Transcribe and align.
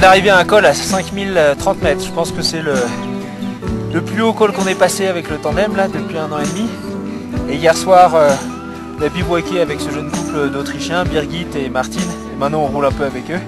vient 0.00 0.08
d'arriver 0.08 0.30
à 0.30 0.38
un 0.38 0.44
col 0.44 0.64
à 0.64 0.72
5030 0.72 1.82
mètres. 1.82 2.02
Je 2.02 2.10
pense 2.10 2.32
que 2.32 2.40
c'est 2.40 2.62
le, 2.62 2.74
plus 4.00 4.22
haut 4.22 4.32
col 4.32 4.50
qu'on 4.52 4.66
ait 4.66 4.74
passé 4.74 5.06
avec 5.06 5.28
le 5.28 5.36
tandem 5.36 5.76
là 5.76 5.88
depuis 5.88 6.16
un 6.16 6.32
an 6.32 6.38
et 6.38 6.46
demi. 6.46 6.70
Et 7.50 7.56
hier 7.56 7.76
soir, 7.76 8.14
euh, 8.14 8.30
on 8.98 9.02
a 9.02 9.08
bivouaqué 9.10 9.60
avec 9.60 9.78
ce 9.78 9.90
jeune 9.90 10.10
couple 10.10 10.48
d'Autrichiens, 10.50 11.04
Birgit 11.04 11.48
et 11.54 11.68
Martine. 11.68 12.00
Et 12.32 12.36
maintenant 12.38 12.62
on 12.62 12.68
roule 12.68 12.86
un 12.86 12.92
peu 12.92 13.04
avec 13.04 13.30
eux. 13.30 13.40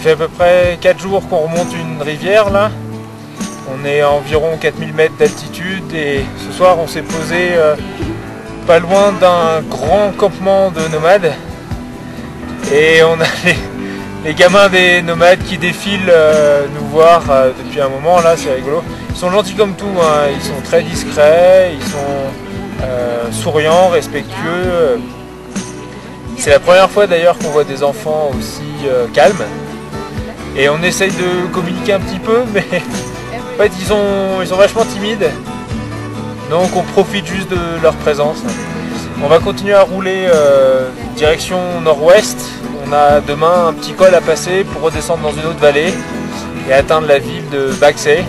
Ça 0.00 0.04
fait 0.04 0.12
à 0.12 0.16
peu 0.16 0.28
près 0.28 0.78
4 0.80 0.98
jours 0.98 1.28
qu'on 1.28 1.40
remonte 1.40 1.74
une 1.74 2.00
rivière 2.00 2.48
là. 2.48 2.70
On 3.70 3.84
est 3.84 4.00
à 4.00 4.10
environ 4.10 4.56
4000 4.58 4.94
mètres 4.94 5.16
d'altitude 5.18 5.92
et 5.94 6.24
ce 6.38 6.56
soir 6.56 6.78
on 6.78 6.86
s'est 6.86 7.02
posé 7.02 7.50
euh, 7.52 7.76
pas 8.66 8.78
loin 8.78 9.12
d'un 9.12 9.60
grand 9.68 10.10
campement 10.16 10.70
de 10.70 10.80
nomades. 10.90 11.34
Et 12.72 13.02
on 13.02 13.20
a 13.20 13.26
les, 14.24 14.32
gamins 14.32 14.70
des 14.70 15.02
nomades 15.02 15.40
qui 15.44 15.58
défilent 15.58 16.08
euh, 16.08 16.64
nous 16.74 16.86
voir 16.86 17.22
euh, 17.28 17.50
depuis 17.62 17.82
un 17.82 17.90
moment 17.90 18.22
là, 18.22 18.38
c'est 18.38 18.54
rigolo. 18.54 18.82
Ils 19.10 19.16
sont 19.16 19.30
gentils 19.30 19.54
comme 19.54 19.74
tout, 19.74 19.84
hein. 20.02 20.28
ils 20.34 20.42
sont 20.42 20.62
très 20.64 20.82
discrets, 20.82 21.74
ils 21.74 21.86
sont 21.86 23.42
souriants, 23.42 23.88
respectueux. 23.88 24.98
C'est 26.38 26.50
la 26.50 26.58
première 26.58 26.88
fois 26.90 27.06
d'ailleurs 27.06 27.36
qu'on 27.36 27.50
voit 27.50 27.64
des 27.64 27.82
enfants 27.82 28.30
aussi 28.34 28.88
calmes. 29.12 29.44
Et 30.56 30.68
on 30.68 30.82
essaye 30.82 31.10
de 31.10 31.46
communiquer 31.52 31.92
un 31.94 32.00
petit 32.00 32.18
peu, 32.18 32.42
mais 32.54 32.64
en 32.72 33.56
fait 33.56 33.72
ils 33.78 33.86
sont, 33.86 34.42
ils 34.42 34.48
vachement 34.48 34.84
timides. 34.84 35.30
Donc 36.50 36.74
on 36.74 36.82
profite 36.82 37.26
juste 37.26 37.50
de 37.50 37.82
leur 37.82 37.94
présence. 37.94 38.38
On 39.22 39.28
va 39.28 39.38
continuer 39.38 39.74
à 39.74 39.82
rouler 39.82 40.26
euh, 40.34 40.88
direction 41.14 41.80
nord-ouest. 41.82 42.38
On 42.86 42.92
a 42.92 43.20
demain 43.20 43.68
un 43.68 43.72
petit 43.72 43.92
col 43.92 44.14
à 44.14 44.20
passer 44.20 44.64
pour 44.64 44.82
redescendre 44.82 45.22
dans 45.22 45.32
une 45.32 45.46
autre 45.46 45.60
vallée 45.60 45.92
et 46.68 46.72
atteindre 46.72 47.06
la 47.06 47.18
ville 47.18 47.48
de 47.50 47.72
Baxay. 47.80 48.24